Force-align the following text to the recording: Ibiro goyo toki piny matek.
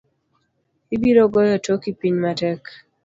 Ibiro 0.95 1.23
goyo 1.33 1.55
toki 1.65 1.89
piny 1.99 2.15
matek. 2.23 2.63